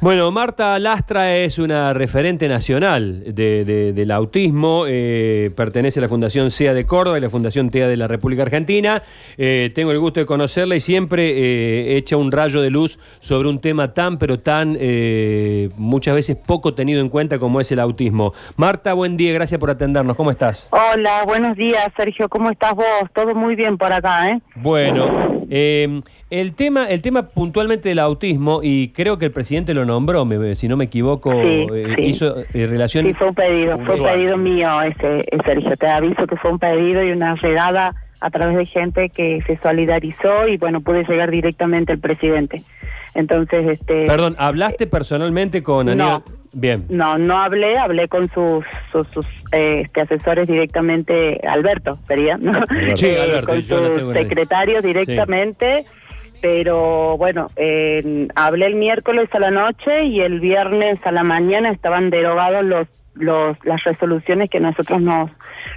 Bueno, 0.00 0.30
Marta 0.30 0.78
Lastra 0.78 1.34
es 1.36 1.58
una 1.58 1.92
referente 1.92 2.46
nacional 2.46 3.24
de- 3.34 3.64
de- 3.64 3.92
del 3.92 4.10
autismo, 4.12 4.84
eh, 4.86 5.50
pertenece 5.56 5.98
a 5.98 6.02
la 6.02 6.08
Fundación 6.08 6.52
SEA 6.52 6.72
de 6.72 6.86
Córdoba 6.86 7.18
y 7.18 7.20
la 7.20 7.28
Fundación 7.28 7.68
TEA 7.68 7.88
de 7.88 7.96
la 7.96 8.06
República 8.06 8.42
Argentina. 8.42 9.02
Eh, 9.36 9.72
tengo 9.74 9.90
el 9.90 9.98
gusto 9.98 10.20
de 10.20 10.26
conocerla 10.26 10.76
y 10.76 10.80
siempre 10.80 11.30
eh, 11.34 11.96
echa 11.96 12.16
un 12.16 12.30
rayo 12.30 12.62
de 12.62 12.70
luz 12.70 13.00
sobre 13.18 13.48
un 13.48 13.60
tema 13.60 13.92
tan, 13.92 14.18
pero 14.18 14.38
tan 14.38 14.78
muchas 15.76 16.14
veces 16.14 16.36
poco 16.36 16.74
tenido 16.74 17.00
en 17.00 17.08
cuenta 17.08 17.40
como 17.40 17.60
es 17.60 17.72
el 17.72 17.80
autismo. 17.80 18.32
Marta, 18.56 18.92
buen 18.92 19.16
día, 19.16 19.32
gracias 19.32 19.58
por 19.58 19.70
atendernos. 19.70 20.14
¿Cómo 20.14 20.30
estás? 20.30 20.68
Hola, 20.70 21.24
buenos 21.26 21.56
días, 21.56 21.88
Sergio. 21.96 22.28
¿Cómo 22.28 22.50
estás 22.50 22.74
vos? 22.74 22.84
Todo 23.12 23.34
muy 23.34 23.56
bien 23.56 23.76
por 23.76 23.92
acá, 23.92 24.30
¿eh? 24.30 24.40
Bueno, 24.54 25.42
el 26.30 26.54
tema, 26.54 26.88
el 26.88 27.00
tema 27.00 27.28
puntualmente 27.28 27.88
del 27.88 27.98
autismo, 27.98 28.60
y 28.62 28.88
creo 28.88 29.16
que 29.18 29.24
el 29.24 29.32
presidente 29.32 29.72
lo 29.74 29.86
nombró, 29.88 30.24
me- 30.24 30.54
si 30.54 30.68
no 30.68 30.76
me 30.76 30.84
equivoco, 30.84 31.32
Sí, 31.42 31.66
eh, 31.74 31.92
sí. 31.96 32.02
hizo 32.04 32.38
eh, 32.54 32.66
relación. 32.68 33.04
Sí, 33.04 33.14
fue 33.14 33.28
un 33.28 33.34
pedido, 33.34 33.78
fue 33.84 33.96
un 33.96 34.04
pedido 34.04 34.36
mío, 34.36 34.80
ese, 34.82 35.20
eh, 35.20 35.38
Sergio. 35.44 35.76
Te 35.76 35.88
aviso 35.88 36.26
que 36.28 36.36
fue 36.36 36.52
un 36.52 36.60
pedido 36.60 37.02
y 37.02 37.10
una 37.10 37.34
llegada 37.42 37.94
a 38.20 38.30
través 38.30 38.56
de 38.56 38.66
gente 38.66 39.08
que 39.10 39.42
se 39.46 39.58
solidarizó 39.62 40.46
y, 40.48 40.56
bueno, 40.56 40.80
pude 40.80 41.04
llegar 41.04 41.30
directamente 41.30 41.92
al 41.92 41.98
presidente. 41.98 42.62
Entonces, 43.14 43.66
este... 43.66 44.06
Perdón, 44.06 44.36
¿hablaste 44.38 44.86
personalmente 44.86 45.62
con 45.62 45.86
no. 45.86 45.92
Aníbal? 45.92 46.22
Bien. 46.52 46.84
No, 46.88 47.18
no 47.18 47.36
hablé, 47.38 47.76
hablé 47.78 48.08
con 48.08 48.30
sus, 48.32 48.64
sus, 48.90 49.06
sus, 49.08 49.26
eh, 49.52 49.82
este, 49.84 50.00
asesores 50.00 50.48
directamente, 50.48 51.40
Alberto 51.46 51.98
sería, 52.08 52.38
¿no? 52.38 52.52
Sí, 52.96 53.06
Eh, 53.06 53.20
Alberto, 53.20 53.46
con 53.52 53.60
yo 53.60 53.80
la 53.80 53.88
tengo 53.94 54.12
sus 54.12 54.14
secretarios 54.14 54.82
directamente, 54.82 55.84
pero 56.40 57.16
bueno, 57.16 57.48
hablé 58.34 58.66
el 58.66 58.74
miércoles 58.76 59.28
a 59.32 59.38
la 59.38 59.50
noche 59.50 60.04
y 60.04 60.20
el 60.20 60.40
viernes 60.40 60.98
a 61.04 61.12
la 61.12 61.22
mañana 61.24 61.70
estaban 61.70 62.10
derogados 62.10 62.64
los, 62.64 62.88
los, 63.14 63.56
las 63.64 63.82
resoluciones 63.84 64.50
que 64.50 64.60
nosotros 64.60 65.00
nos, 65.00 65.30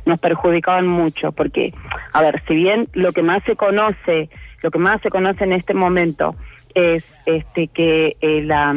nos 0.06 0.20
perjudicaban 0.20 0.88
mucho, 0.88 1.32
porque, 1.32 1.74
a 2.14 2.22
ver, 2.22 2.42
si 2.48 2.56
bien 2.56 2.88
lo 2.94 3.12
que 3.12 3.24
más 3.24 3.44
se 3.46 3.56
conoce, 3.56 4.30
lo 4.62 4.72
que 4.72 4.80
más 4.80 5.02
se 5.02 5.10
conoce 5.10 5.44
en 5.44 5.54
este 5.54 5.74
momento 5.74 6.36
es 6.74 7.04
este 7.26 7.68
que 7.68 8.18
eh, 8.22 8.44
la... 8.44 8.76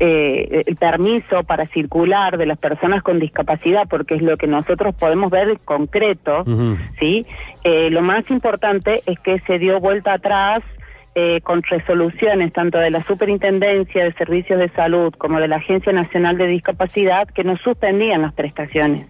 eh, 0.00 0.62
el 0.66 0.76
permiso 0.76 1.44
para 1.44 1.66
circular 1.66 2.38
de 2.38 2.46
las 2.46 2.58
personas 2.58 3.02
con 3.02 3.18
discapacidad, 3.18 3.88
porque 3.88 4.14
es 4.14 4.22
lo 4.22 4.36
que 4.36 4.46
nosotros 4.46 4.94
podemos 4.94 5.30
ver 5.30 5.48
en 5.48 5.56
concreto. 5.56 6.44
¿sí? 7.00 7.26
Eh, 7.64 7.90
lo 7.90 8.02
más 8.02 8.28
importante 8.30 9.02
es 9.06 9.18
que 9.20 9.40
se 9.46 9.58
dio 9.58 9.80
vuelta 9.80 10.14
atrás 10.14 10.60
eh, 11.14 11.40
con 11.40 11.62
resoluciones 11.62 12.52
tanto 12.52 12.78
de 12.78 12.90
la 12.90 13.02
Superintendencia 13.02 14.04
de 14.04 14.12
Servicios 14.12 14.60
de 14.60 14.68
Salud 14.70 15.12
como 15.18 15.40
de 15.40 15.48
la 15.48 15.56
Agencia 15.56 15.92
Nacional 15.92 16.38
de 16.38 16.46
Discapacidad 16.46 17.26
que 17.26 17.42
nos 17.42 17.60
suspendían 17.60 18.22
las 18.22 18.34
prestaciones. 18.34 19.08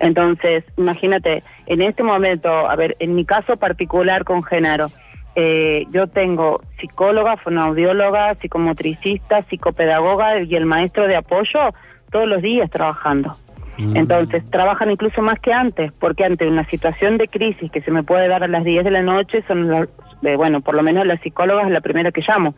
Entonces, 0.00 0.64
imagínate, 0.76 1.42
en 1.66 1.82
este 1.82 2.02
momento, 2.02 2.48
a 2.50 2.76
ver, 2.76 2.96
en 2.98 3.14
mi 3.14 3.24
caso 3.24 3.56
particular 3.56 4.24
con 4.24 4.42
Genaro, 4.42 4.90
eh, 5.36 5.84
yo 5.90 6.06
tengo 6.08 6.62
psicóloga, 6.80 7.36
fonoaudióloga, 7.36 8.34
psicomotricista, 8.36 9.42
psicopedagoga 9.42 10.40
y 10.40 10.56
el 10.56 10.66
maestro 10.66 11.06
de 11.06 11.16
apoyo 11.16 11.60
todos 12.10 12.26
los 12.26 12.42
días 12.42 12.70
trabajando. 12.70 13.36
Mm. 13.78 13.96
Entonces, 13.96 14.42
trabajan 14.50 14.90
incluso 14.90 15.20
más 15.20 15.38
que 15.38 15.52
antes, 15.52 15.92
porque 16.00 16.24
ante 16.24 16.48
una 16.48 16.66
situación 16.68 17.18
de 17.18 17.28
crisis 17.28 17.70
que 17.70 17.82
se 17.82 17.90
me 17.90 18.02
puede 18.02 18.26
dar 18.28 18.42
a 18.42 18.48
las 18.48 18.64
10 18.64 18.82
de 18.84 18.90
la 18.90 19.02
noche, 19.02 19.44
son, 19.46 19.68
los- 19.68 19.88
eh, 20.22 20.36
bueno, 20.36 20.62
por 20.62 20.74
lo 20.74 20.82
menos 20.82 21.06
las 21.06 21.20
psicólogas 21.20 21.66
es 21.66 21.72
la 21.72 21.82
primera 21.82 22.10
que 22.10 22.22
llamo. 22.26 22.54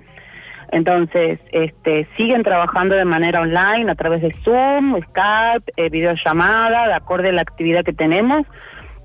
Entonces, 0.70 1.40
este, 1.50 2.06
siguen 2.16 2.42
trabajando 2.42 2.94
de 2.94 3.04
manera 3.06 3.40
online 3.40 3.90
a 3.90 3.94
través 3.94 4.20
de 4.20 4.32
Zoom, 4.44 5.00
Skype, 5.00 5.72
eh, 5.76 5.88
videollamada, 5.88 6.86
de 6.86 6.94
acuerdo 6.94 7.28
a 7.28 7.32
la 7.32 7.40
actividad 7.40 7.84
que 7.84 7.94
tenemos. 7.94 8.42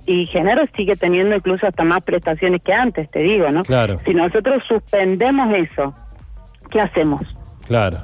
Y 0.06 0.26
Genero 0.28 0.64
sigue 0.76 0.96
teniendo 0.96 1.36
incluso 1.36 1.68
hasta 1.68 1.84
más 1.84 2.04
prestaciones 2.04 2.62
que 2.62 2.74
antes, 2.74 3.10
te 3.10 3.20
digo, 3.20 3.50
¿no? 3.52 3.64
Claro. 3.64 4.00
Si 4.06 4.14
nosotros 4.14 4.64
suspendemos 4.68 5.54
eso, 5.54 5.94
¿qué 6.70 6.82
hacemos? 6.82 7.22
Claro. 7.68 8.00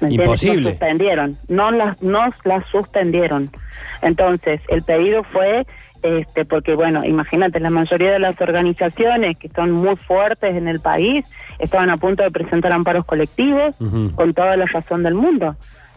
Imposible. 0.00 0.62
Nos 0.62 0.72
suspendieron, 0.72 1.36
no 1.48 1.70
las, 1.70 2.00
nos 2.02 2.34
las 2.44 2.64
suspendieron. 2.66 3.50
Entonces, 4.02 4.60
el 4.68 4.82
pedido 4.82 5.24
fue, 5.24 5.66
este, 6.02 6.44
porque 6.44 6.74
bueno, 6.74 7.04
imagínate, 7.04 7.60
la 7.60 7.70
mayoría 7.70 8.12
de 8.12 8.18
las 8.18 8.40
organizaciones 8.40 9.36
que 9.36 9.48
son 9.48 9.72
muy 9.72 9.96
fuertes 9.96 10.54
en 10.56 10.68
el 10.68 10.80
país 10.80 11.24
estaban 11.58 11.90
a 11.90 11.96
punto 11.96 12.22
de 12.22 12.30
presentar 12.30 12.72
amparos 12.72 13.04
colectivos 13.04 13.76
con 14.14 14.34
toda 14.34 14.56
la 14.56 14.66
razón 14.66 15.02
del 15.02 15.14
mundo. 15.14 15.56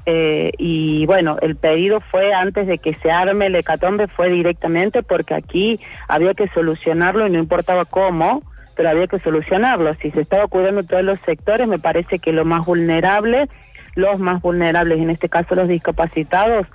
Eh, 0.10 0.54
y 0.58 1.06
bueno, 1.06 1.36
el 1.42 1.58
pedido 1.58 2.00
fue 2.00 2.34
antes 2.34 2.66
de 2.66 2.78
que 2.78 2.94
se 2.94 3.12
arme 3.12 3.48
el 3.48 3.56
hecatombe, 3.56 4.08
fue 4.08 4.30
directamente 4.30 5.04
porque 5.04 5.34
aquí 5.34 5.82
había 6.08 6.34
que 6.34 6.48
solucionarlo 6.48 7.28
y 7.28 7.30
no 7.30 7.40
importaba 7.40 7.84
cómo, 7.84 8.42
pero 8.74 8.88
había 8.88 9.08
que 9.08 9.20
solucionarlo. 9.20 9.94
Si 9.96 10.10
se 10.12 10.22
estaba 10.22 10.48
cuidando 10.48 10.84
todos 10.84 11.04
los 11.04 11.20
sectores, 11.20 11.68
me 11.68 11.78
parece 11.78 12.20
que 12.20 12.32
lo 12.32 12.46
más 12.46 12.66
vulnerable, 12.66 13.50
los 13.96 14.18
más 14.18 14.42
vulnerables, 14.42 14.98
en 15.00 15.10
este 15.10 15.28
caso 15.28 15.56
los 15.56 15.68
discapacitados, 15.68 16.68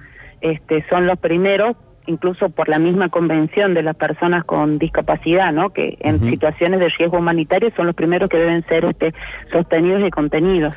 este, 0.43 0.85
son 0.91 1.07
los 1.07 1.19
primeros, 1.19 1.75
incluso 2.05 2.51
por 2.51 2.69
la 2.69 2.79
misma 2.79 3.09
convención 3.09 3.73
de 3.73 3.83
las 3.83 3.97
personas 3.97 4.45
con 4.45 4.79
discapacidad, 4.79 5.55
¿no? 5.55 5.71
Que 5.71 5.97
en 6.01 6.21
situaciones 6.21 6.81
de 6.81 6.91
riesgo 6.91 7.17
humanitario 7.17 7.73
son 7.77 7.87
los 7.87 7.95
primeros 7.95 8.29
que 8.29 8.37
deben 8.37 8.63
ser 8.67 8.85
este, 8.85 9.15
sostenidos 9.51 10.03
y 10.07 10.11
contenidos. 10.11 10.75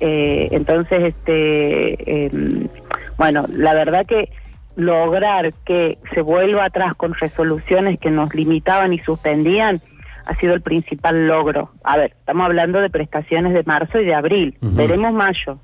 Eh, 0.00 0.48
entonces, 0.52 1.02
este, 1.14 2.26
em, 2.26 2.68
bueno, 3.16 3.44
la 3.52 3.74
verdad 3.74 4.04
que 4.06 4.30
lograr 4.76 5.52
que 5.64 5.98
se 6.12 6.20
vuelva 6.20 6.64
atrás 6.64 6.94
con 6.94 7.14
resoluciones 7.14 7.98
que 7.98 8.10
nos 8.10 8.34
limitaban 8.34 8.92
y 8.92 8.98
suspendían 8.98 9.80
ha 10.26 10.34
sido 10.36 10.54
el 10.54 10.62
principal 10.62 11.28
logro. 11.28 11.70
A 11.84 11.96
ver, 11.96 12.12
estamos 12.18 12.46
hablando 12.46 12.80
de 12.80 12.90
prestaciones 12.90 13.52
de 13.52 13.62
marzo 13.64 14.00
y 14.00 14.04
de 14.04 14.14
abril. 14.14 14.56
Veremos 14.60 15.12
mayo. 15.12 15.58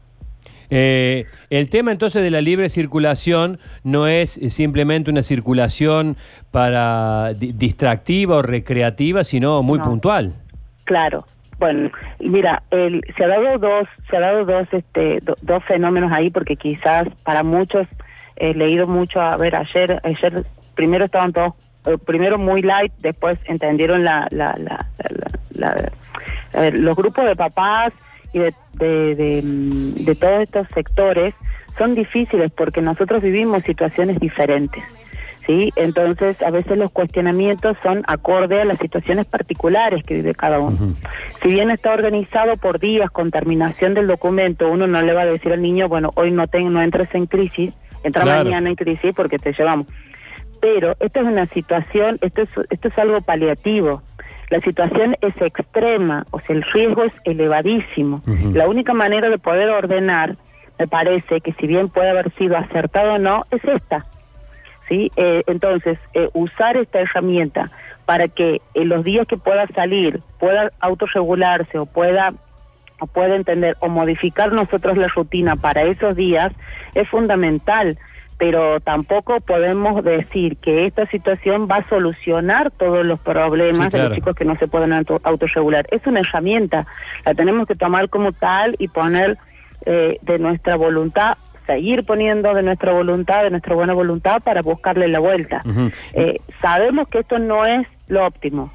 Eh, 0.72 1.24
el 1.48 1.69
tema 1.69 1.90
entonces 1.90 2.22
de 2.22 2.30
la 2.30 2.40
libre 2.40 2.69
circulación 2.69 3.58
no 3.82 4.06
es 4.06 4.38
simplemente 4.50 5.10
una 5.10 5.24
circulación 5.24 6.16
para 6.52 7.32
di- 7.34 7.50
distractiva 7.52 8.36
o 8.36 8.42
recreativa, 8.42 9.24
sino 9.24 9.62
muy 9.64 9.78
No. 9.78 9.84
puntual. 9.86 10.34
Claro. 10.84 11.24
Bueno, 11.60 11.91
mira, 12.19 12.62
el, 12.71 13.03
se 13.16 13.25
ha 13.25 13.28
dado 13.28 13.59
dos, 13.59 13.87
se 14.09 14.16
ha 14.16 14.21
dado 14.21 14.47
dos, 14.47 14.66
este, 14.72 15.21
do- 15.21 15.37
dos 15.43 15.62
fenómenos 15.65 16.10
ahí 16.10 16.31
porque 16.31 16.56
quizás 16.56 17.06
para 17.22 17.43
muchos 17.43 17.87
he 18.37 18.54
leído 18.54 18.87
mucho. 18.87 19.21
A 19.21 19.37
ver, 19.37 19.54
ayer, 19.54 20.00
ayer 20.03 20.44
primero 20.75 21.04
estaban 21.04 21.32
todos, 21.34 21.53
eh, 21.84 21.99
primero 22.06 22.38
muy 22.38 22.62
light, 22.62 22.93
después 23.00 23.38
entendieron 23.44 24.03
la, 24.04 24.26
la, 24.31 24.56
la, 24.59 24.87
la- 25.54 25.93
ver, 26.54 26.78
los 26.78 26.97
grupos 26.97 27.26
de 27.26 27.37
papás 27.37 27.93
y 28.32 28.38
de, 28.38 29.43
mm, 29.44 30.04
de 30.06 30.15
todos 30.15 30.41
estos 30.41 30.66
sectores 30.75 31.34
son 31.76 31.94
difíciles 31.94 32.50
porque 32.53 32.81
nosotros 32.81 33.22
vivimos 33.22 33.62
situaciones 33.65 34.19
diferentes. 34.19 34.82
¿Sí? 35.46 35.72
Entonces, 35.76 36.40
a 36.42 36.50
veces 36.50 36.76
los 36.78 36.90
cuestionamientos 36.90 37.76
son 37.82 38.02
acorde 38.06 38.60
a 38.60 38.64
las 38.64 38.78
situaciones 38.78 39.26
particulares 39.26 40.02
que 40.04 40.14
vive 40.14 40.34
cada 40.34 40.58
uno. 40.58 40.76
Si 41.42 41.48
bien 41.48 41.70
está 41.70 41.92
organizado 41.92 42.56
por 42.56 42.78
días 42.78 43.10
con 43.10 43.30
terminación 43.30 43.94
del 43.94 44.06
documento, 44.06 44.70
uno 44.70 44.86
no 44.86 45.02
le 45.02 45.12
va 45.12 45.22
a 45.22 45.26
decir 45.26 45.52
al 45.52 45.62
niño, 45.62 45.88
bueno, 45.88 46.10
hoy 46.14 46.30
no, 46.30 46.46
te, 46.48 46.62
no 46.64 46.82
entres 46.82 47.08
en 47.14 47.26
crisis, 47.26 47.72
entra 48.04 48.22
Claro. 48.22 48.44
mañana 48.44 48.68
en 48.70 48.76
crisis 48.76 49.12
porque 49.14 49.38
te 49.38 49.52
llevamos. 49.52 49.86
Pero 50.60 50.94
esto 51.00 51.20
es 51.20 51.26
una 51.26 51.46
situación, 51.46 52.18
esto 52.20 52.42
es, 52.42 52.48
esto 52.70 52.88
es 52.88 52.98
algo 52.98 53.20
paliativo. 53.22 54.02
La 54.50 54.60
situación 54.60 55.16
es 55.20 55.32
extrema, 55.40 56.26
o 56.32 56.40
sea, 56.40 56.56
el 56.56 56.62
riesgo 56.62 57.04
es 57.04 57.12
elevadísimo. 57.24 58.20
La 58.52 58.68
única 58.68 58.92
manera 58.94 59.30
de 59.30 59.38
poder 59.38 59.70
ordenar, 59.70 60.36
me 60.78 60.88
parece 60.88 61.40
que 61.40 61.52
si 61.54 61.66
bien 61.66 61.88
puede 61.88 62.10
haber 62.10 62.32
sido 62.34 62.56
acertado 62.56 63.14
o 63.14 63.19
no, 63.19 63.46
es 63.50 63.62
esta. 63.64 64.06
¿Sí? 64.90 65.10
Eh, 65.16 65.42
entonces, 65.46 65.98
eh, 66.12 66.28
usar 66.34 66.76
esta 66.76 67.00
herramienta 67.00 67.70
para 68.04 68.28
que 68.28 68.60
en 68.75 68.90
los 68.90 69.04
días 69.04 69.26
que 69.26 69.38
pueda 69.38 69.66
salir 69.69 70.20
pueda 70.38 70.70
autorregularse 70.81 71.78
o 71.78 71.87
pueda 71.87 72.34
o 72.98 73.06
pueda 73.06 73.34
entender 73.37 73.78
o 73.81 73.88
modificar 73.88 74.52
nosotros 74.52 74.98
la 74.98 75.08
rutina 75.08 75.56
para 75.56 75.84
esos 75.84 76.14
días 76.16 76.52
es 76.94 77.08
fundamental, 77.08 77.96
pero 78.37 78.78
tampoco 78.81 79.40
podemos 79.40 80.04
decir 80.04 80.56
que 80.58 80.84
esta 80.87 81.06
situación 81.06 81.66
va 81.70 81.76
a 81.76 81.88
solucionar 81.88 82.70
todos 82.70 83.06
los 83.06 83.19
problemas 83.20 83.90
Sí, 83.90 83.96
de 83.98 84.04
los 84.04 84.14
chicos 84.14 84.34
que 84.36 84.44
no 84.44 84.56
se 84.58 84.69
pueden 84.69 84.93
auto- 84.93 85.20
autorregular. 85.25 85.86
Es 85.90 86.06
una 86.06 86.20
herramienta, 86.20 86.86
la 87.25 87.32
tenemos 87.34 87.66
que 87.66 87.75
tomar 87.75 88.10
como 88.10 88.32
tal 88.32 88.76
y 88.78 88.88
poner 88.88 89.38
eh, 89.86 90.19
de 90.20 90.38
nuestra 90.38 90.76
voluntad, 90.76 91.38
seguir 91.70 92.05
poniendo 92.05 92.52
de 92.52 92.62
nuestra 92.62 92.93
voluntad, 92.93 93.44
de 93.44 93.50
nuestra 93.50 93.75
buena 93.75 93.94
voluntad 93.94 94.43
para 94.43 94.62
buscarle 94.62 95.06
la 95.08 95.20
vuelta. 95.20 95.62
Eh, 96.12 96.40
sabemos 96.61 97.08
que 97.08 97.20
esto 97.20 97.38
no 97.38 97.64
es 97.64 97.87
lo 98.08 98.26
óptimo, 98.26 98.72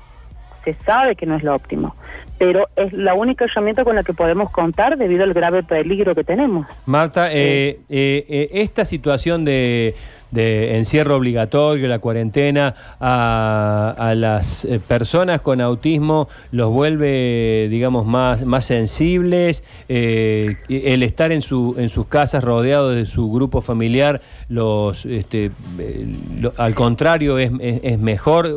se 0.64 0.76
sabe 0.86 1.16
que 1.16 1.26
no 1.26 1.36
es 1.36 1.44
lo 1.44 1.54
óptimo, 1.54 1.96
pero 2.40 2.70
es 2.78 2.94
la 2.94 3.14
única 3.14 3.46
herramienta 3.46 3.84
con 3.84 3.96
la 3.96 4.04
que 4.04 4.14
podemos 4.14 4.50
contar 4.50 4.98
debido 4.98 5.24
al 5.26 5.34
grave 5.34 5.64
peligro 5.64 6.16
que 6.16 6.24
tenemos. 6.24 6.68
Marta, 6.86 7.28
eh, 7.32 7.80
eh, 7.90 8.50
esta 8.54 8.86
situación 8.86 9.44
de 9.44 9.94
de 10.32 10.78
encierro 10.78 11.16
obligatorio, 11.16 11.88
la 11.88 12.00
cuarentena, 12.00 12.74
a, 13.00 14.14
las 14.16 14.66
eh, 14.66 14.80
personas 14.86 15.42
con 15.42 15.62
autismo 15.62 16.28
los 16.52 16.72
vuelve, 16.72 17.68
digamos, 17.70 18.06
más, 18.06 18.46
más 18.46 18.66
sensibles, 18.66 19.64
eh, 19.90 20.58
el 20.70 21.04
estar 21.04 21.32
en, 21.32 21.42
su, 21.42 21.76
en 21.78 21.90
sus 21.90 22.08
casas 22.08 22.44
rodeados 22.44 22.96
de 22.96 23.06
su 23.06 23.32
grupo 23.32 23.62
familiar, 23.62 24.22
los, 24.50 25.06
este, 25.06 25.52
eh, 25.80 26.14
al 26.58 26.76
contrario, 26.76 27.38
es, 27.38 27.52
es, 27.60 28.00
mejor. 28.00 28.54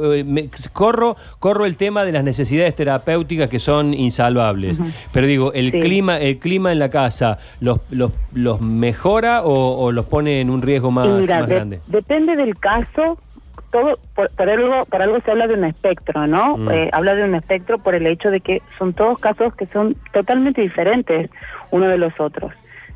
corro, 0.72 1.16
corro 1.38 1.66
el 1.66 1.76
tema 1.76 2.04
de 2.04 2.12
las 2.12 2.24
necesidades 2.24 2.74
terapéuticas 2.74 3.48
que 3.48 3.60
son 3.60 3.94
insalvables, 3.94 4.80
pero 5.12 5.26
digo, 5.26 5.52
el, 5.52 5.72
clima, 5.72 6.18
el 6.18 6.38
clima 6.38 6.72
en 6.72 6.78
la 6.78 6.90
casa, 6.90 7.38
¿los, 7.60 7.80
los, 7.90 8.12
los 8.34 8.60
mejora 8.60 9.42
o, 9.44 9.92
los 9.92 10.06
pone 10.06 10.40
en 10.40 10.50
un 10.50 10.62
riesgo 10.62 10.90
más, 10.90 11.08
más 11.08 11.57
grande? 11.58 11.80
depende 11.86 12.36
del 12.36 12.58
caso. 12.58 13.18
Todo 13.70 13.98
por, 14.14 14.30
algo, 14.48 14.86
por 14.86 15.02
algo 15.02 15.20
se 15.20 15.30
habla 15.30 15.46
de 15.46 15.52
un 15.52 15.64
espectro, 15.64 16.26
¿no? 16.26 16.56
Mm. 16.56 16.70
Eh, 16.70 16.90
habla 16.90 17.14
de 17.14 17.24
un 17.24 17.34
espectro 17.34 17.78
por 17.78 17.94
el 17.94 18.06
hecho 18.06 18.30
de 18.30 18.40
que 18.40 18.62
son 18.78 18.94
todos 18.94 19.18
casos 19.18 19.54
que 19.54 19.66
son 19.66 19.94
totalmente 20.12 20.62
diferentes 20.62 21.28
uno 21.70 21.86
de 21.86 21.98
los 21.98 22.18
otros. 22.18 22.54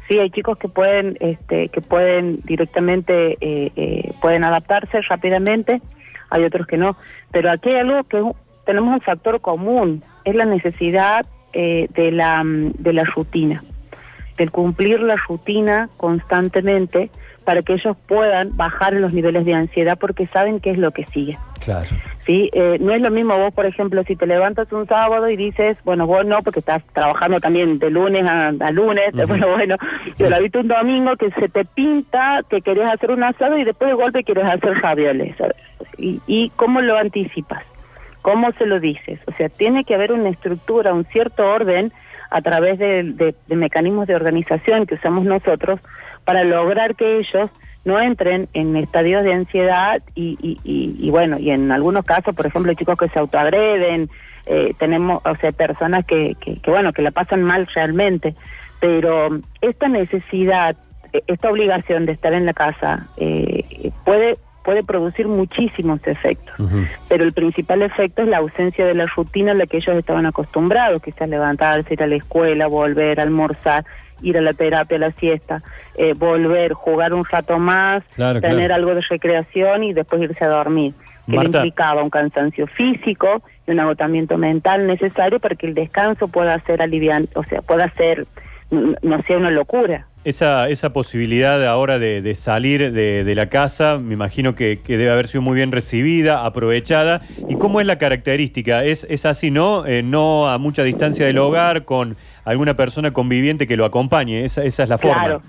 Sí, 0.09 0.19
hay 0.19 0.31
chicos 0.31 0.57
que 0.57 0.69
pueden, 0.69 1.19
este, 1.21 1.69
que 1.69 1.83
pueden 1.83 2.41
directamente, 2.45 3.37
eh, 3.43 3.71
eh, 3.77 4.13
pueden 4.23 4.45
adaptarse 4.45 5.03
rápidamente, 5.03 5.83
hay 6.31 6.45
otros 6.45 6.67
que 6.67 6.79
no. 6.79 6.97
Pero 7.33 7.51
aquí 7.51 7.69
hay 7.69 7.81
algo 7.81 8.05
que 8.05 8.23
tenemos 8.65 8.95
un 8.95 9.03
factor 9.03 9.43
común, 9.43 10.03
es 10.25 10.35
la 10.35 10.47
necesidad 10.47 11.27
de, 11.53 12.11
la, 12.13 12.43
de 12.45 12.93
la 12.95 13.05
rutina, 13.05 13.63
del 14.39 14.51
cumplir 14.51 15.01
la 15.03 15.17
rutina 15.17 15.91
constantemente 15.99 17.11
para 17.43 17.63
que 17.63 17.75
ellos 17.75 17.97
puedan 18.07 18.57
bajar 18.57 18.95
los 18.95 19.13
niveles 19.13 19.45
de 19.45 19.55
ansiedad 19.55 19.99
porque 19.99 20.27
saben 20.27 20.61
qué 20.61 20.71
es 20.71 20.79
lo 20.79 20.91
que 20.91 21.07
sigue. 21.07 21.39
Claro. 21.65 21.89
¿Sí? 22.21 22.51
Eh, 22.53 22.79
no 22.81 22.93
es 22.93 23.01
lo 23.01 23.11
mismo 23.11 23.37
vos, 23.37 23.53
por 23.53 23.67
ejemplo, 23.67 24.03
si 24.05 24.17
te 24.17 24.27
levantas 24.27 24.73
un 24.73 24.87
sábado 24.87 25.29
y 25.29 25.37
dices, 25.37 25.77
bueno, 25.85 26.07
vos 26.07 26.25
no, 26.25 26.43
porque 26.43 26.61
estás 26.61 26.83
trabajando 26.93 27.41
también 27.41 27.79
de 27.79 27.91
lunes 27.91 28.25
a, 28.25 28.51
lunes, 28.71 29.13
bueno, 29.29 29.49
bueno, 29.49 29.77
yo 30.19 30.29
lo 30.29 30.41
visto 30.41 30.61
un 30.61 30.69
domingo 30.69 31.17
que 31.17 31.31
se 31.33 31.49
te 31.49 31.65
pinta 31.65 32.43
que 32.49 32.63
querés 32.63 32.87
hacer 32.87 33.11
un 33.11 33.23
asado 33.23 33.59
y 33.59 33.65
después 33.65 33.91
de 33.91 33.95
golpe 33.95 34.25
quieres 34.25 34.45
hacer 34.45 34.75
ravioles. 34.81 35.37
¿Y, 35.99 36.21
¿Y 36.27 36.51
cómo 36.57 36.81
lo 36.81 36.97
anticipas? 36.97 37.63
¿Cómo 38.23 38.53
se 38.53 38.67
lo 38.67 38.79
dices? 38.79 39.19
O 39.27 39.33
sea, 39.33 39.49
tiene 39.49 39.85
que 39.85 39.95
haber 39.95 40.13
una 40.13 40.31
estructura, 40.31 40.93
un 40.93 41.05
cierto 41.07 41.49
orden 41.49 41.93
a 42.33 42.41
través 42.41 42.79
de 42.79 43.35
mecanismos 43.49 44.07
de 44.07 44.15
organización 44.15 44.87
que 44.87 44.95
usamos 44.95 45.25
nosotros 45.25 45.81
para 46.25 46.45
lograr 46.45 46.95
que 46.95 47.19
ellos 47.19 47.51
no 47.85 48.01
entren 48.01 48.49
en 48.55 48.77
estadios 48.77 49.25
de 49.25 49.33
ansiedad 49.33 50.03
y, 50.15 51.09
bueno, 51.11 51.39
y 51.39 51.51
en 51.51 51.73
algunos 51.73 52.05
casos, 52.05 52.35
por 52.35 52.47
ejemplo, 52.47 52.73
chicos 52.75 52.99
que 52.99 53.09
se 53.09 53.19
autoagreden, 53.19 54.09
eh, 54.47 54.75
tenemos, 54.79 55.23
o 55.25 55.37
sea, 55.37 55.53
personas 55.53 56.05
que, 56.05 56.37
que, 56.41 56.59
bueno, 56.71 56.93
que 56.93 57.03
la 57.03 57.11
pasan 57.11 57.43
mal 57.43 57.67
realmente, 57.75 58.35
pero 58.81 59.41
esta 59.61 59.89
necesidad, 59.89 60.77
e, 61.13 61.23
esta 61.27 61.51
obligación 61.51 62.07
de 62.07 62.13
estar 62.13 62.33
en 62.33 62.47
la 62.47 62.53
casa 62.53 63.07
eh, 63.17 63.91
puede 64.05 64.39
puede 64.63 64.83
producir 64.83 65.29
muchísimos 65.29 66.01
efectos, 66.07 66.55
pero 67.09 67.25
el 67.25 67.33
principal 67.33 67.83
efecto 67.83 68.23
es 68.23 68.29
la 68.29 68.39
ausencia 68.39 68.87
de 68.87 68.95
la 68.95 69.07
rutina 69.07 69.53
a 69.53 69.55
la 69.55 69.67
que 69.67 69.79
ellos 69.79 69.97
estaban 69.97 70.27
acostumbrados, 70.27 71.03
que 71.03 71.13
sea 71.13 71.27
levantarse, 71.27 71.95
ir 71.95 72.03
a 72.03 72.07
la 72.07 72.17
escuela, 72.17 72.67
volver, 72.67 73.21
almorzar, 73.21 73.85
ir 74.23 74.39
a 74.39 74.41
la 74.41 74.53
terapia, 74.53 74.97
a 74.97 75.01
la 75.01 75.13
siesta, 75.13 75.63
eh, 75.97 76.15
volver, 76.15 76.73
jugar 76.73 77.13
un 77.13 77.25
rato 77.25 77.59
más, 77.59 78.03
tener 78.17 78.73
algo 78.73 78.95
de 78.95 79.03
recreación 79.03 79.85
y 79.85 79.93
después 79.93 80.23
irse 80.23 80.45
a 80.45 80.49
dormir. 80.49 80.95
Que 81.29 81.37
implicaba 81.37 82.03
un 82.03 82.11
cansancio 82.11 82.67
físico 82.67 83.43
y 83.67 83.71
un 83.71 83.81
agotamiento 83.81 84.39
mental 84.39 84.89
necesario 84.89 85.39
para 85.39 85.55
que 85.55 85.69
el 85.69 85.75
descanso 85.75 86.27
pueda 86.27 86.59
ser 86.65 86.83
aliviante, 86.83 87.39
o 87.39 87.45
sea, 87.45 87.63
pueda 87.63 87.89
ser, 87.91 88.27
no 88.71 89.23
sea 89.23 89.39
una 89.39 89.51
locura. 89.51 90.09
Esa, 90.25 90.69
esa 90.69 90.93
posibilidad 90.93 91.67
ahora 91.67 91.99
de, 91.99 92.35
salir 92.37 92.93
de, 92.93 93.35
la 93.35 93.49
casa, 93.49 93.99
me 93.99 94.15
imagino 94.15 94.55
que, 94.55 94.79
debe 94.87 95.11
haber 95.11 95.27
sido 95.27 95.43
muy 95.43 95.57
bien 95.57 95.73
recibida, 95.73 96.47
aprovechada. 96.47 97.23
¿Y 97.49 97.57
cómo 97.57 97.81
es 97.81 97.87
la 97.87 97.99
característica? 97.99 98.85
¿Es, 98.85 99.05
es 99.11 99.27
así, 99.27 99.51
no? 99.51 99.85
Eh, 99.85 100.03
no 100.03 100.49
a 100.49 100.59
mucha 100.59 100.85
distancia 100.85 101.27
del 101.27 101.39
hogar, 101.39 101.85
con 101.85 102.17
alguna 102.45 102.77
persona 102.77 103.13
conviviente 103.13 103.67
que 103.67 103.77
lo 103.77 103.85
acompañe. 103.85 104.45
Esa, 104.45 104.63
esa 104.63 104.85
es 104.85 104.89
la 104.89 104.99
forma. 104.99 105.41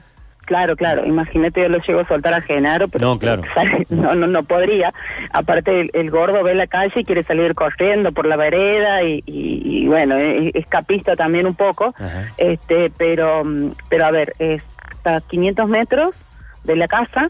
Claro. 0.46 0.76
Claro. 0.76 1.06
Imagínate, 1.06 1.62
yo 1.62 1.70
lo 1.70 1.80
llego 1.80 2.02
a 2.02 2.08
soltar 2.08 2.34
a 2.34 2.42
Genaro, 2.42 2.88
pero 2.88 3.08
no, 3.08 3.20
claro. 3.20 3.44
no, 3.90 4.16
no, 4.16 4.28
no 4.28 4.44
podría. 4.44 4.94
Aparte, 5.32 5.90
el, 5.94 6.12
gordo 6.12 6.44
ve 6.44 6.54
la 6.54 6.68
calle 6.68 7.02
y 7.02 7.06
quiere 7.06 7.24
salir 7.24 7.56
corriendo 7.56 8.12
por 8.12 8.26
la 8.26 8.36
vereda 8.36 9.04
y, 9.04 9.86
bueno, 9.88 10.16
es 10.16 10.54
escapista 10.56 11.16
también 11.16 11.46
un 11.46 11.56
poco. 11.56 11.94
Este, 12.38 12.92
pero, 12.98 13.44
pero 13.90 14.06
a 14.06 14.12
ver, 14.12 14.34
está 14.40 15.18
a 15.18 15.22
500 15.22 15.70
metros 15.70 16.16
de 16.64 16.76
la 16.76 16.88
casa. 16.88 17.30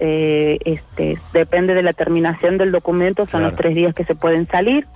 Eh, 0.00 0.58
este, 0.64 1.18
depende 1.32 1.74
de 1.74 1.82
la 1.82 1.92
terminación 1.92 2.56
del 2.56 2.70
documento, 2.70 3.26
son 3.26 3.42
los 3.42 3.56
tres 3.56 3.74
días 3.74 3.94
que 3.94 4.04
se 4.04 4.14
pueden 4.14 4.46
salir. 4.46 4.86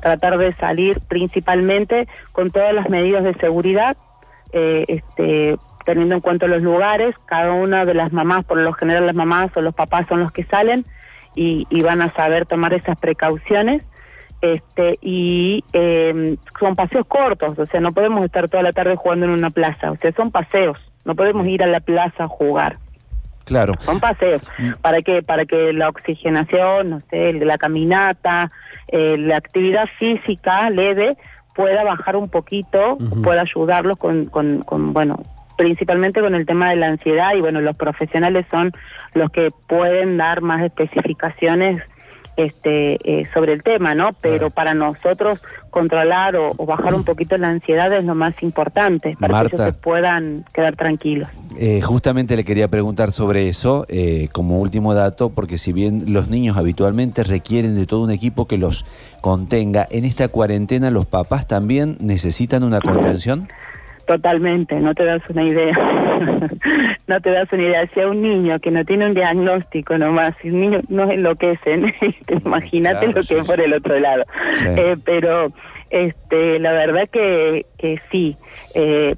Tratar 0.00 0.38
de 0.38 0.52
salir 0.54 1.00
principalmente 1.08 2.08
con 2.32 2.50
todas 2.50 2.74
las 2.74 2.88
medidas 2.88 3.24
de 3.24 3.34
seguridad. 3.34 3.96
Eh, 4.52 4.84
este, 4.88 5.56
teniendo 5.88 6.16
en 6.16 6.20
cuenta 6.20 6.46
los 6.46 6.60
lugares, 6.60 7.14
cada 7.24 7.54
una 7.54 7.86
de 7.86 7.94
las 7.94 8.12
mamás, 8.12 8.44
por 8.44 8.58
lo 8.58 8.74
general 8.74 9.06
las 9.06 9.14
mamás 9.14 9.48
o 9.56 9.62
los 9.62 9.74
papás 9.74 10.04
son 10.06 10.20
los 10.20 10.30
que 10.32 10.44
salen 10.44 10.84
y, 11.34 11.64
van 11.82 12.02
a 12.02 12.12
saber 12.12 12.44
tomar 12.44 12.74
esas 12.74 12.98
precauciones. 12.98 13.82
Este, 14.42 14.98
y 15.00 15.64
em, 15.72 16.36
son 16.60 16.76
paseos 16.76 17.06
cortos, 17.06 17.58
o 17.58 17.64
sea, 17.64 17.80
no 17.80 17.92
podemos 17.92 18.22
estar 18.22 18.50
toda 18.50 18.62
la 18.62 18.74
tarde 18.74 18.96
jugando 18.96 19.24
en 19.24 19.32
una 19.32 19.48
plaza, 19.48 19.90
o 19.90 19.96
sea, 19.96 20.12
son 20.12 20.30
paseos, 20.30 20.76
no 21.06 21.16
podemos 21.16 21.46
ir 21.46 21.62
a 21.62 21.66
la 21.66 21.80
plaza 21.80 22.24
a 22.24 22.28
jugar. 22.28 22.76
Claro. 23.46 23.72
Son 23.80 23.98
paseos. 23.98 24.42
¿Para 24.82 25.00
que 25.00 25.22
Para 25.22 25.46
que 25.46 25.72
la 25.72 25.88
oxigenación, 25.88 26.90
no 26.90 27.00
sé, 27.00 27.32
la 27.32 27.56
caminata, 27.56 28.50
eh, 28.88 29.16
la 29.16 29.38
actividad 29.38 29.88
física 29.98 30.68
leve 30.68 31.16
pueda 31.54 31.82
bajar 31.82 32.14
un 32.14 32.28
poquito, 32.28 32.98
pueda 33.24 33.40
ayudarlos 33.40 33.96
con, 33.96 34.26
con, 34.26 34.62
con, 34.62 34.92
bueno, 34.92 35.16
principalmente 35.58 36.20
con 36.20 36.34
el 36.36 36.46
tema 36.46 36.70
de 36.70 36.76
la 36.76 36.86
ansiedad 36.86 37.34
y 37.34 37.40
bueno, 37.40 37.60
los 37.60 37.76
profesionales 37.76 38.46
son 38.48 38.72
los 39.12 39.30
que 39.30 39.50
pueden 39.66 40.16
dar 40.16 40.40
más 40.40 40.62
especificaciones 40.64 41.82
este, 42.36 42.98
eh, 43.02 43.26
sobre 43.34 43.52
el 43.54 43.62
tema, 43.62 43.96
¿no? 43.96 44.12
Pero 44.12 44.50
para 44.50 44.72
nosotros 44.72 45.40
controlar 45.70 46.36
o, 46.36 46.54
bajar 46.54 46.94
un 46.94 47.02
poquito 47.02 47.36
la 47.36 47.48
ansiedad 47.48 47.92
es 47.92 48.04
lo 48.04 48.14
más 48.14 48.40
importante, 48.40 49.16
para 49.18 49.40
que 49.40 49.56
ellos 49.56 49.66
se 49.66 49.72
puedan 49.72 50.44
quedar 50.54 50.76
tranquilos. 50.76 51.28
Eh, 51.58 51.80
justamente 51.80 52.36
le 52.36 52.44
quería 52.44 52.68
preguntar 52.68 53.10
sobre 53.10 53.48
eso 53.48 53.84
eh, 53.88 54.28
como 54.30 54.60
último 54.60 54.94
dato, 54.94 55.30
porque 55.30 55.58
si 55.58 55.72
bien 55.72 56.04
los 56.12 56.30
niños 56.30 56.56
habitualmente 56.56 57.24
requieren 57.24 57.74
de 57.74 57.86
todo 57.86 58.02
un 58.02 58.12
equipo 58.12 58.46
que 58.46 58.58
los 58.58 58.86
contenga, 59.20 59.88
en 59.90 60.04
esta 60.04 60.28
cuarentena 60.28 60.92
los 60.92 61.06
papás 61.06 61.48
también 61.48 61.96
necesitan 61.98 62.62
una 62.62 62.80
contención. 62.80 63.48
Totalmente, 64.08 64.80
no 64.80 64.94
te 64.94 65.04
das 65.04 65.20
una 65.28 65.44
idea. 65.44 65.74
no 67.06 67.20
te 67.20 67.30
das 67.30 67.52
una 67.52 67.62
idea. 67.62 67.86
Si 67.92 68.00
a 68.00 68.08
un 68.08 68.22
niño 68.22 68.58
que 68.58 68.70
no 68.70 68.82
tiene 68.86 69.04
un 69.04 69.12
diagnóstico 69.12 69.98
nomás, 69.98 70.32
si 70.40 70.48
un 70.48 70.60
niño 70.60 70.80
no 70.88 71.10
enloquecen, 71.10 71.92
imagínate 72.46 73.08
lo 73.08 73.22
que 73.22 73.40
es 73.40 73.46
por 73.46 73.60
el 73.60 73.74
otro 73.74 74.00
lado. 74.00 74.24
Eh, 74.64 74.96
pero 75.04 75.52
este, 75.90 76.58
la 76.58 76.72
verdad 76.72 77.06
que, 77.12 77.66
que 77.76 78.00
sí. 78.10 78.38
Eh, 78.74 79.14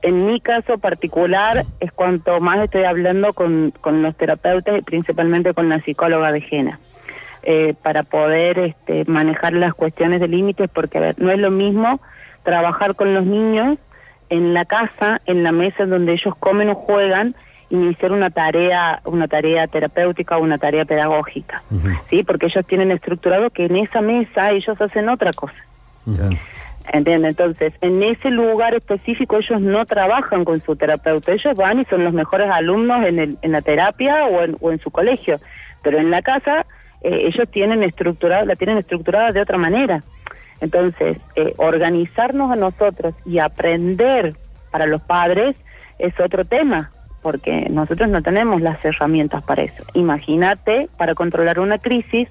en 0.00 0.24
mi 0.24 0.40
caso 0.40 0.78
particular 0.78 1.66
es 1.80 1.92
cuanto 1.92 2.40
más 2.40 2.60
estoy 2.60 2.84
hablando 2.84 3.34
con, 3.34 3.74
con 3.82 4.00
los 4.00 4.16
terapeutas 4.16 4.78
y 4.78 4.80
principalmente 4.80 5.52
con 5.52 5.68
la 5.68 5.82
psicóloga 5.82 6.32
de 6.32 6.40
Jena. 6.40 6.80
Eh, 7.42 7.74
para 7.82 8.04
poder 8.04 8.58
este, 8.58 9.04
manejar 9.04 9.52
las 9.52 9.74
cuestiones 9.74 10.18
de 10.18 10.28
límites, 10.28 10.70
porque 10.72 10.96
a 10.96 11.02
ver, 11.02 11.14
no 11.18 11.30
es 11.30 11.38
lo 11.38 11.50
mismo 11.50 12.00
trabajar 12.42 12.94
con 12.94 13.12
los 13.12 13.26
niños 13.26 13.76
en 14.30 14.54
la 14.54 14.64
casa, 14.64 15.20
en 15.26 15.42
la 15.42 15.52
mesa 15.52 15.84
donde 15.86 16.12
ellos 16.12 16.34
comen 16.38 16.70
o 16.70 16.74
juegan, 16.74 17.34
iniciar 17.68 18.12
una 18.12 18.30
tarea, 18.30 19.00
una 19.04 19.28
tarea 19.28 19.66
terapéutica 19.66 20.36
o 20.36 20.42
una 20.42 20.58
tarea 20.58 20.84
pedagógica, 20.84 21.62
¿sí? 22.08 22.24
Porque 22.24 22.46
ellos 22.46 22.64
tienen 22.66 22.90
estructurado 22.90 23.50
que 23.50 23.66
en 23.66 23.76
esa 23.76 24.00
mesa 24.00 24.50
ellos 24.50 24.80
hacen 24.80 25.08
otra 25.08 25.32
cosa. 25.32 25.54
¿Entiendes? 26.92 27.30
Entonces, 27.30 27.72
en 27.82 28.02
ese 28.02 28.30
lugar 28.30 28.74
específico 28.74 29.36
ellos 29.36 29.60
no 29.60 29.84
trabajan 29.86 30.44
con 30.44 30.60
su 30.62 30.74
terapeuta, 30.74 31.32
ellos 31.32 31.54
van 31.54 31.80
y 31.80 31.84
son 31.84 32.02
los 32.02 32.12
mejores 32.12 32.50
alumnos 32.50 33.04
en, 33.04 33.18
el, 33.18 33.38
en 33.42 33.52
la 33.52 33.60
terapia 33.60 34.24
o 34.24 34.42
en, 34.42 34.56
o 34.60 34.72
en 34.72 34.80
su 34.80 34.90
colegio, 34.90 35.40
pero 35.82 35.98
en 35.98 36.10
la 36.10 36.22
casa 36.22 36.66
eh, 37.02 37.26
ellos 37.26 37.48
tienen 37.50 37.82
estructurado, 37.82 38.44
la 38.46 38.56
tienen 38.56 38.78
estructurada 38.78 39.30
de 39.30 39.40
otra 39.40 39.58
manera. 39.58 40.02
Entonces, 40.60 41.18
eh, 41.36 41.54
organizarnos 41.56 42.50
a 42.50 42.56
nosotros 42.56 43.14
y 43.24 43.38
aprender 43.38 44.34
para 44.70 44.86
los 44.86 45.00
padres 45.02 45.56
es 45.98 46.18
otro 46.20 46.44
tema, 46.44 46.90
porque 47.22 47.68
nosotros 47.70 48.08
no 48.08 48.22
tenemos 48.22 48.60
las 48.60 48.84
herramientas 48.84 49.42
para 49.42 49.62
eso. 49.62 49.82
Imagínate 49.94 50.88
para 50.96 51.14
controlar 51.14 51.60
una 51.60 51.78
crisis, 51.78 52.28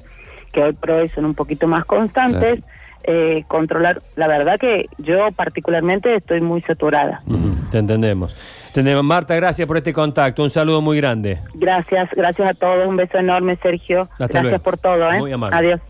que 0.53 0.63
hoy 0.63 0.73
por 0.73 0.91
hoy 0.91 1.09
son 1.09 1.25
un 1.25 1.35
poquito 1.35 1.67
más 1.67 1.85
constantes, 1.85 2.59
eh, 3.03 3.43
controlar, 3.47 4.01
la 4.15 4.27
verdad 4.27 4.59
que 4.59 4.87
yo 4.97 5.31
particularmente 5.31 6.15
estoy 6.15 6.41
muy 6.41 6.61
saturada. 6.61 7.21
Ujú, 7.27 7.55
Te 7.71 7.77
entendemos. 7.77 8.35
Entendemos. 8.67 9.03
Marta, 9.03 9.35
gracias 9.35 9.67
por 9.67 9.77
este 9.77 9.93
contacto. 9.93 10.43
Un 10.43 10.49
saludo 10.49 10.81
muy 10.81 10.97
grande. 10.97 11.39
Gracias, 11.55 12.09
gracias 12.15 12.51
a 12.51 12.53
todos, 12.53 12.87
un 12.87 12.97
beso 12.97 13.17
enorme 13.17 13.57
Sergio, 13.61 14.03
Hasta 14.11 14.27
gracias 14.27 14.43
luego. 14.43 14.63
por 14.63 14.77
todo, 14.77 15.11
¿eh? 15.11 15.19
Muy 15.19 15.31
amable. 15.31 15.57
Adiós. 15.57 15.81